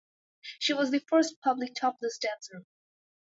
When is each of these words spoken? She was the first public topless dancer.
She 0.57 0.73
was 0.73 0.89
the 0.89 0.97
first 0.97 1.39
public 1.41 1.75
topless 1.75 2.17
dancer. 2.17 2.65